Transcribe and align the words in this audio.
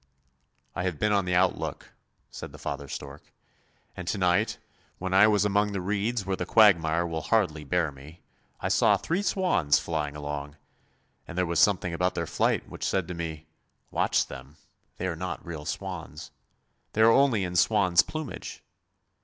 "I 0.75 0.81
have 0.85 0.97
been 0.97 1.11
on 1.11 1.25
the 1.25 1.35
outlook," 1.35 1.93
said 2.31 2.59
father 2.59 2.87
stork," 2.87 3.31
and 3.95 4.07
to 4.07 4.17
night 4.17 4.57
when 4.97 5.13
I 5.13 5.27
was 5.27 5.45
among 5.45 5.73
the 5.73 5.79
reeds 5.79 6.25
where 6.25 6.35
the 6.35 6.47
quagmire 6.47 7.05
will 7.05 7.21
hardly 7.21 7.63
bear 7.63 7.91
me, 7.91 8.23
I 8.59 8.69
saw 8.69 8.97
three 8.97 9.21
swans 9.21 9.77
flying 9.77 10.15
along, 10.15 10.55
and 11.27 11.37
there 11.37 11.45
was 11.45 11.59
something 11.59 11.93
about 11.93 12.15
their 12.15 12.25
flight 12.25 12.67
which 12.67 12.83
said 12.87 13.07
to 13.09 13.13
me,' 13.13 13.45
watch 13.91 14.25
them, 14.25 14.57
they 14.97 15.05
are 15.05 15.15
not 15.15 15.45
real 15.45 15.65
swans! 15.65 16.31
They 16.93 17.01
are 17.03 17.11
only 17.11 17.43
in 17.43 17.55
swan's 17.55 18.01
plumage.' 18.01 18.63